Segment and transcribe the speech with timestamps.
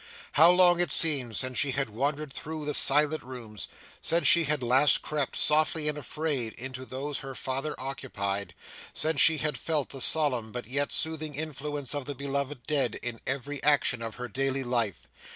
[0.31, 3.67] How long it seemed since she had wandered through the silent rooms:
[4.01, 8.55] since she had last crept, softly and afraid, into those her father occupied:
[8.93, 13.21] since she had felt the solemn but yet soothing influence of the beloved dead in
[13.27, 15.07] every action of her daily life!